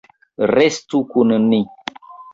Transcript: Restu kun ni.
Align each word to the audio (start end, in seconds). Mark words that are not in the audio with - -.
Restu 0.53 1.03
kun 1.13 1.35
ni. 1.51 1.63